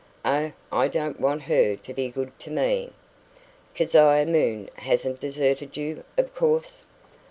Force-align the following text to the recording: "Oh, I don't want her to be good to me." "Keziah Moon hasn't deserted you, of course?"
"Oh, 0.25 0.51
I 0.71 0.87
don't 0.87 1.19
want 1.19 1.43
her 1.43 1.75
to 1.75 1.93
be 1.93 2.09
good 2.09 2.31
to 2.39 2.49
me." 2.49 2.89
"Keziah 3.75 4.25
Moon 4.25 4.67
hasn't 4.77 5.19
deserted 5.21 5.77
you, 5.77 6.03
of 6.17 6.33
course?" 6.33 6.85